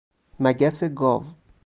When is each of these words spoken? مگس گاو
مگس 0.39 0.83
گاو 0.83 1.23